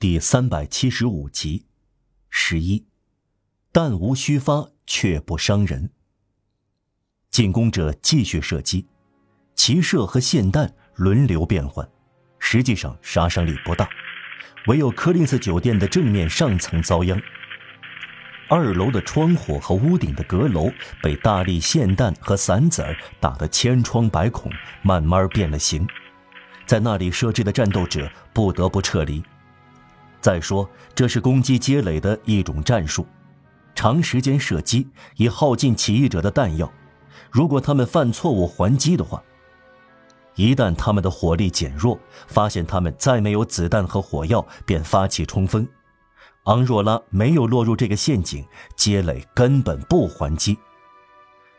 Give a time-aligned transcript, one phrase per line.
[0.00, 1.66] 第三百七十五集，
[2.30, 2.86] 十一，
[3.72, 5.90] 弹无虚发，却不伤人。
[7.32, 8.86] 进攻者继续射击，
[9.56, 11.90] 齐射和霰弹轮流变换，
[12.38, 13.88] 实际上杀伤力不大，
[14.68, 17.20] 唯有柯林斯酒店的正面上层遭殃。
[18.48, 20.70] 二楼的窗户和屋顶的阁楼
[21.02, 24.48] 被大力霰弹和散子儿打得千疮百孔，
[24.80, 25.84] 慢慢变了形，
[26.66, 29.20] 在那里设置的战斗者不得不撤离。
[30.20, 33.06] 再说，这是攻击街垒的一种战术，
[33.74, 36.70] 长时间射击以耗尽起义者的弹药。
[37.30, 39.22] 如果他们犯错误还击的话，
[40.34, 45.66] 一旦他们的火力减弱，发现他们再没有子弹和火药，便发起冲锋。
[46.44, 50.58] 昂若拉没有落入这个陷阱，街垒根本不还击。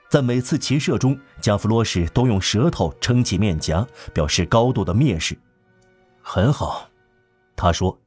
[0.10, 5.38] 在每次骑射中，加弗罗什都用舌头撑起面颊，表示高度的蔑视。
[6.22, 6.90] 很好，
[7.56, 7.98] 他说。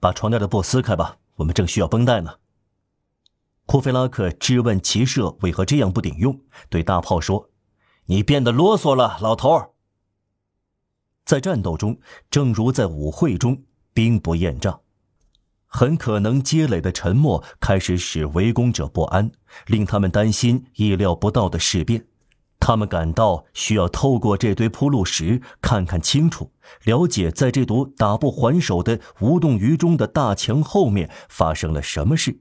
[0.00, 2.36] 把床垫的布撕开吧，我们正需要绷带呢。
[3.66, 7.50] 库菲拉克质问骑射为何这样不顶用，对大炮说
[8.06, 9.70] ：“你变得啰嗦了，老头儿。”
[11.24, 14.80] 在战斗中，正如在舞会中，兵不厌诈，
[15.66, 19.30] 很可能积累的沉默开始使围攻者不安，
[19.66, 22.06] 令他们担心意料不到的事变。
[22.60, 26.52] 他们感到需要透过这堆铺路石看看清楚，
[26.84, 32.40] 了解在这堵打不还手的无动于衷的大墙后面发生了什么事。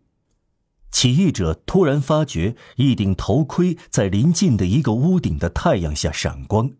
[0.91, 6.71] 起义者突然发觉一顶头盔在临近的一个屋顶的太阳下闪光，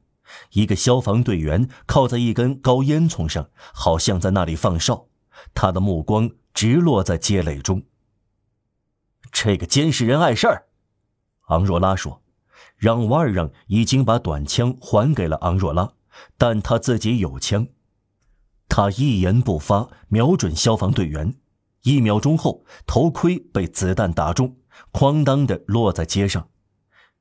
[0.51, 5.07] 一个消防队员靠在一根高烟囱上，好像在那里放哨。
[5.53, 7.83] 他的目光直落在街垒中。
[9.31, 10.65] 这个监视人碍事儿，
[11.47, 12.21] 昂若拉说。
[12.79, 15.91] 让瓦尔让已经把短枪还给了昂若拉，
[16.37, 17.67] 但他自己有枪。
[18.69, 21.35] 他一言不发，瞄准消防队员。
[21.83, 24.55] 一秒钟后，头盔被子弹打中，
[24.93, 26.47] 哐当的落在街上。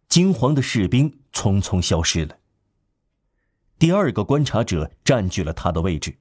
[0.08, 2.36] 惊慌的士兵匆匆消失了。
[3.78, 6.16] 第二个观察者占据了他的位置，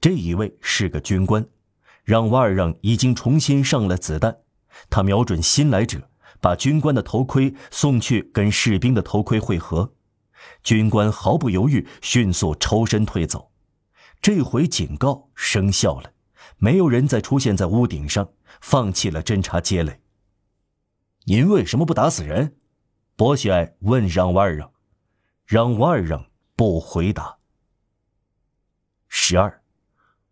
[0.00, 1.44] 这一位是个军官。
[2.04, 4.38] 让瓦尔让已经重新上了子弹，
[4.88, 6.08] 他瞄准新来者。
[6.40, 9.92] 把军官的头盔送去跟士兵的头盔汇合，
[10.62, 13.50] 军官毫不犹豫，迅速抽身退走。
[14.22, 16.12] 这回警告生效了，
[16.56, 18.30] 没有人再出现在屋顶上，
[18.60, 20.00] 放弃了侦察街垒。
[21.24, 22.56] 您为什么不打死人？
[23.16, 24.72] 博西埃问让瓦尔让，
[25.44, 26.26] 让瓦尔让
[26.56, 27.36] 不回答。
[29.08, 29.62] 十二，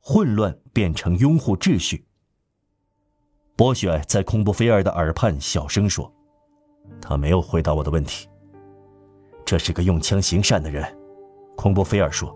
[0.00, 2.07] 混乱变成拥护秩序。
[3.58, 6.08] 博雪在孔布菲尔的耳畔小声说
[7.02, 8.28] ：“他没有回答我的问题。
[9.44, 10.86] 这是个用枪行善的人。”
[11.58, 12.32] 孔布菲尔说。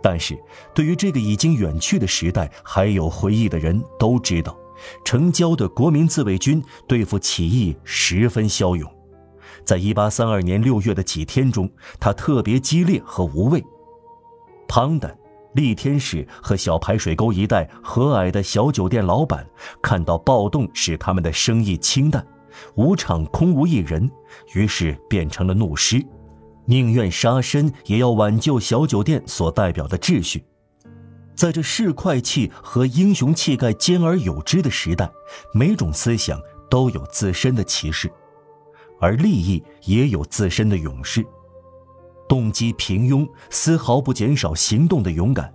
[0.00, 0.38] 但是，
[0.72, 4.56] 对于这个已经远去的时代还有回忆的人都知道，
[5.04, 8.88] 城郊的国民自卫军对付起义十分骁勇。
[9.64, 13.64] 在1832年6月的几天中，他特别激烈和无畏。
[14.68, 15.18] 庞丹。
[15.54, 19.46] 利天使和小排水沟一带和蔼的小酒店老板
[19.82, 22.24] 看到暴动使他们的生意清淡，
[22.74, 24.10] 舞场空无一人，
[24.52, 26.04] 于是变成了怒狮，
[26.66, 30.44] 宁愿杀身也要挽救小酒店所代表的秩序。
[31.36, 35.10] 在这市侩气和英雄气概兼而有之的时代，
[35.52, 38.10] 每种思想都有自身的骑士，
[39.00, 41.24] 而利益也有自身的勇士。
[42.28, 45.52] 动机平庸，丝毫不减少行动的勇敢。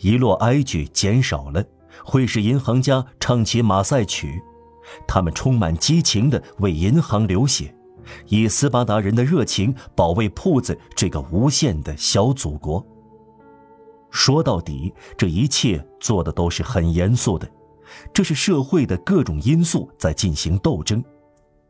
[0.00, 1.64] 一落哀剧减少了，
[2.04, 4.42] 会使银行家唱起马赛曲。
[5.06, 7.74] 他们充满激情地为银行流血，
[8.26, 12.84] 以斯巴达人的热情保卫铺子这个无限的小祖国。
[14.10, 17.50] 说到底，这一切做的都是很严肃的。
[18.12, 21.02] 这是社会的各种因素在进行斗争，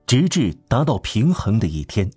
[0.06, 2.10] 直至达到平衡的一天。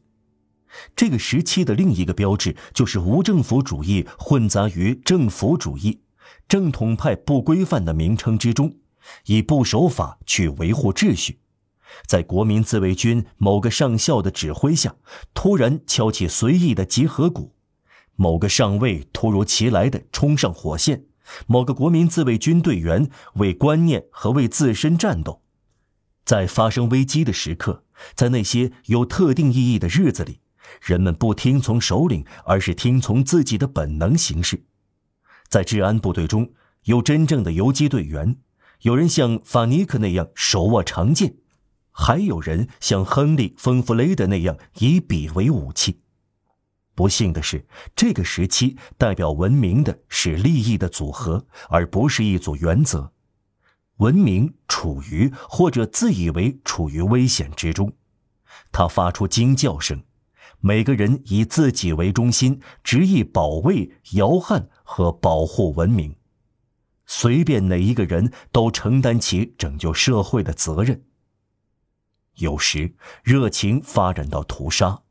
[0.96, 6.02] 这个时期的另一个标志就是无政府主义混杂于政府主义、
[6.48, 8.76] 正统派不规范的名称之中，
[9.26, 11.40] 以不守法去维护秩序。
[12.06, 14.96] 在国民自卫军某个上校的指挥下，
[15.34, 17.54] 突然敲起随意的集合鼓；
[18.16, 21.06] 某个上尉突如其来的冲上火线；
[21.48, 25.42] 某个国民自卫军队员为观念和为自身战斗。
[26.26, 30.42] 在发生危机的时刻，在那些有特定意义的日子里。
[30.82, 34.66] 人们不听从首领，而是听从自己的本能行事。
[35.48, 36.52] 在治安部队中
[36.84, 38.38] 有真正的游击队员，
[38.82, 41.36] 有人像法尼克那样手握长剑，
[41.92, 46.02] 还有人像亨利·丰弗雷德那样以笔为武器。
[46.94, 47.66] 不幸的是，
[47.96, 53.14] 这个时期代表文明的是利益的组合，而不是一组原则。
[53.98, 57.94] 文明处于或者自以为处于危险之中，
[58.72, 60.04] 他发出惊叫声。
[60.60, 66.16] 每个人以自己为中心，执意保卫、摇撼和保护文明。
[67.06, 71.04] 随便哪一个人都承担起拯救社会的责任。
[72.36, 75.04] 有时，热情发展到屠杀。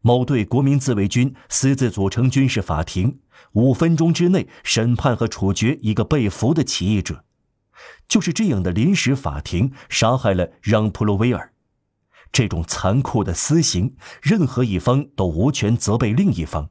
[0.00, 3.20] 某队国民自卫军私自组成军事法庭，
[3.52, 7.24] 五分钟之内审判和处决一个被俘的起义者。
[8.06, 11.52] 就是这样的临时法庭，杀害了让·普鲁威尔。
[12.30, 16.70] 这种残酷的私刑，任何一方都无权责备另一方，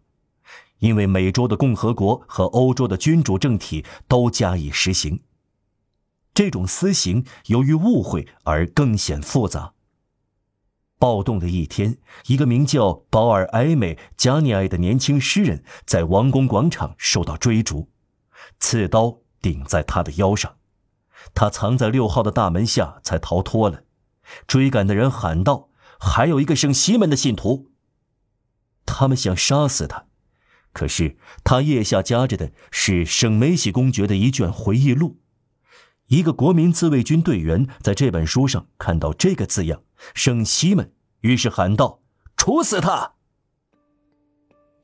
[0.80, 5.22] 因为美洲的共和国和欧洲的君主政体都加以实行。
[6.34, 9.74] 这种私刑由于误会而更显复杂。
[11.00, 17.90] 暴动的一天，一个名叫保尔·埃美·加尼埃的年轻诗人，在王宫广场受到追逐，
[18.60, 20.58] 刺刀顶在他的腰上，
[21.34, 23.84] 他藏在六号的大门下才逃脱了。
[24.48, 25.70] 追赶的人喊道
[26.00, 27.72] ：“还有一个圣西门的信徒。”
[28.86, 30.06] 他们想杀死他，
[30.72, 35.20] 可是他腋下夹着的是圣梅西公爵的一卷回忆录。
[36.08, 39.84] 一个国民自卫军队员在这本书上看到这个字样
[40.16, 42.02] “圣西门”，于是喊道
[42.38, 43.16] ：“处死他！”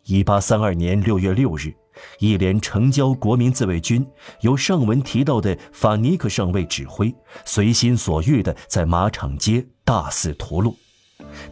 [0.03, 1.73] 一八三二年六月六日，
[2.19, 4.05] 一连城郊国民自卫军
[4.41, 7.13] 由上文提到的法尼克上尉指挥，
[7.45, 10.73] 随心所欲地在马场街大肆屠戮。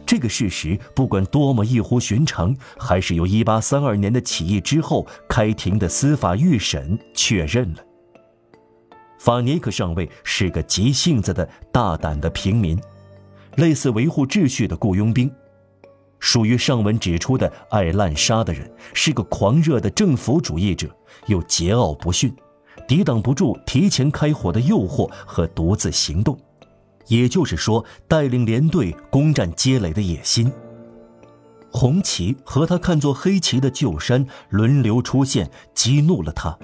[0.06, 7.84] 这个事实不管多么异乎寻常，还是由一八三二年的起义之后开庭的司法预审确认了。
[9.18, 12.78] 法尼克上尉是个急性子的大胆的平民，
[13.56, 15.32] 类似维护秩序的雇佣兵。
[16.22, 20.88] 属于上文指出的爱滥杀的人，是个狂热的政府主义者，
[21.26, 22.32] 又桀骜不驯，
[22.86, 26.38] 抵挡不住提前开火的诱惑和独自行动，
[27.08, 30.50] 也就是说，带领连队攻占街垒的野心。
[31.72, 36.56] 红旗和他看作黑旗的旧山轮流出现，激怒了他，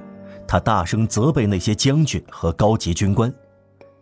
[0.46, 3.34] 他大声责备那些将军和高级军官，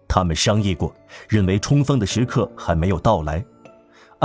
[0.06, 0.94] 他们商议过，
[1.30, 3.42] 认为冲锋的时刻还没有到来。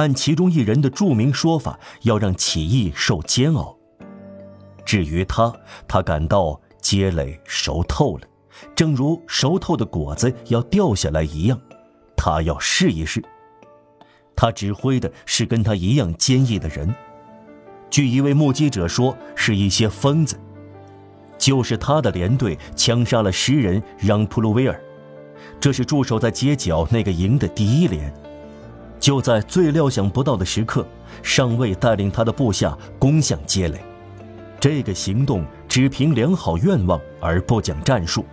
[0.02, 3.78] 按其中一人的著名说法，要让起义受煎熬。
[4.84, 5.54] 至于他，
[5.88, 8.28] 他感到街垒熟透了，
[8.76, 11.62] 正如熟透的果子要掉下来一样，
[12.18, 13.24] 他要试一试。
[14.36, 16.92] 他指挥的是跟他一样坚毅的人，
[17.92, 20.36] 据一位目击者说，是一些疯子。
[21.38, 24.82] 就是他的连队枪杀了诗人让·普鲁威尔，
[25.60, 28.12] 这是驻守在街角那个营的第一连。
[29.02, 30.88] 就在最料想不到的时刻，
[31.24, 33.84] 上尉带领他的部下攻向街垒。
[34.60, 38.24] 这个行动只凭良好愿望而不讲战术，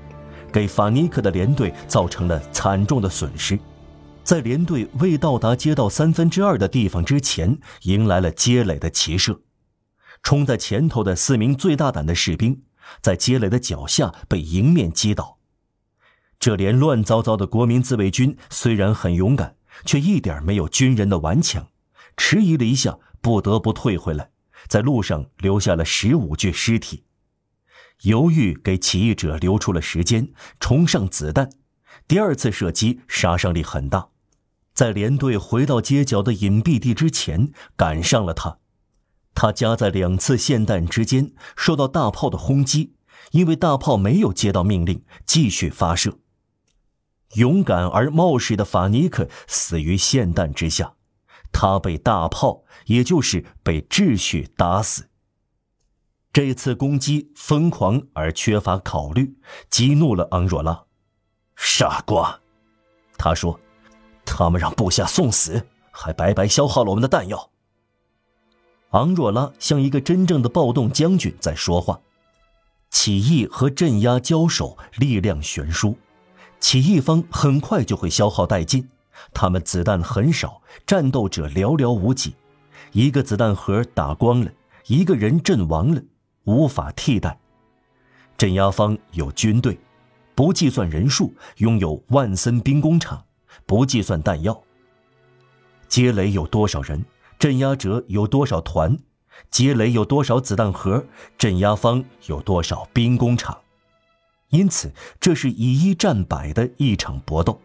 [0.52, 3.58] 给法尼克的连队造成了惨重的损失。
[4.22, 9.40] 在连队未到达街道三分之二的地方之前，迎来了街垒的骑射。
[10.22, 12.60] 冲在前头的四名最大胆的士兵，
[13.00, 15.38] 在街垒的脚下被迎面击倒。
[16.38, 19.54] 这连乱糟糟的国民自卫军虽然很勇敢。
[19.84, 21.68] 却一点没有军人的顽强，
[22.16, 24.30] 迟疑了一下，不得不退回来，
[24.68, 27.04] 在路上留下了十五具尸体。
[28.02, 31.50] 犹豫给起义者留出了时间，重上子弹。
[32.06, 34.08] 第二次射击杀伤力很大，
[34.72, 38.58] 在连队回到街角的隐蔽地之前赶上了他。
[39.34, 42.94] 他夹在两次霰弹之间，受到大炮的轰击，
[43.32, 46.18] 因为大炮没有接到命令继续发射。
[47.34, 50.94] 勇敢而冒失的法尼克死于霰弹之下，
[51.52, 55.08] 他被大炮，也就是被秩序打死。
[56.32, 59.38] 这次攻击疯狂而缺乏考虑，
[59.70, 60.84] 激怒了昂若拉。
[61.56, 62.40] 傻瓜，
[63.16, 63.58] 他说
[64.24, 67.50] ：“他们让部下送死，还白白消耗了我们的弹药。”
[68.90, 72.00] 昂若拉像一个真正的暴动将军在说话。
[72.90, 75.98] 起义和镇压交手，力量悬殊。
[76.60, 78.88] 起义方很快就会消耗殆尽，
[79.32, 82.34] 他们子弹很少，战斗者寥寥无几，
[82.92, 84.50] 一个子弹盒打光了，
[84.86, 86.02] 一个人阵亡了，
[86.44, 87.38] 无法替代。
[88.36, 89.78] 镇压方有军队，
[90.34, 93.24] 不计算人数，拥有万森兵工厂，
[93.66, 94.62] 不计算弹药。
[95.88, 97.04] 街垒有多少人，
[97.38, 98.98] 镇压者有多少团，
[99.50, 101.04] 街垒有多少子弹盒，
[101.38, 103.56] 镇压方有多少兵工厂。
[104.50, 107.60] 因此，这是以一战百的一场搏斗，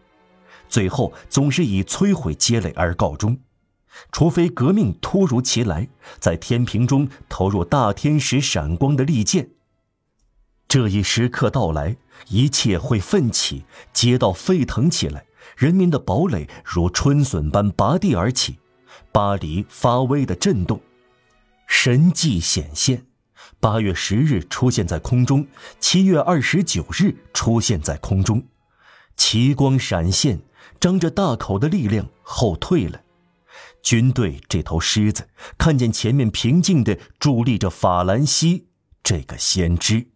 [0.68, 3.38] 最后总是以摧毁街垒而告终。
[4.10, 5.88] 除非革命突如其来，
[6.18, 9.50] 在天平中投入大天使闪光的利剑。
[10.66, 11.96] 这一时刻到来，
[12.28, 15.26] 一切会奋起，街道沸腾起来，
[15.56, 18.58] 人民的堡垒如春笋般拔地而起，
[19.12, 20.80] 巴黎发威的震动，
[21.68, 23.06] 神迹显现。
[23.64, 25.46] 八月十日出现在空中，
[25.80, 28.44] 七月二十九日出现在空中，
[29.16, 30.42] 奇光闪现，
[30.78, 33.00] 张着大口的力量后退了。
[33.82, 38.66] 军队这头狮子看见前面平静地伫立着法兰西
[39.02, 40.08] 这个先知。